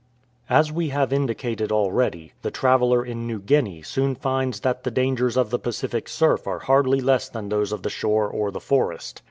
As 0.49 0.71
we 0.71 0.89
have 0.89 1.13
indicated 1.13 1.71
already, 1.71 2.33
the 2.41 2.49
traveller 2.49 3.05
in 3.05 3.27
New 3.27 3.39
Guinea 3.39 3.83
soon 3.83 4.15
finds 4.15 4.61
that 4.61 4.83
the 4.83 4.89
dangrers 4.89 5.37
of 5.37 5.51
the 5.51 5.59
Pacific 5.59 6.09
surf 6.09 6.47
are 6.47 6.55
o 6.63 6.65
hardly 6.65 6.99
less 6.99 7.29
than 7.29 7.49
those 7.49 7.71
of 7.71 7.83
the 7.83 7.89
shore 7.91 8.27
or 8.27 8.49
the 8.49 8.59
forest. 8.59 9.19